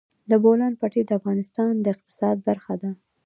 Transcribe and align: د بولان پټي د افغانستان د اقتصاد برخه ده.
د 0.29 0.31
بولان 0.43 0.73
پټي 0.79 1.01
د 1.05 1.11
افغانستان 1.19 1.71
د 1.79 1.85
اقتصاد 1.93 2.37
برخه 2.47 2.73
ده. 2.81 2.91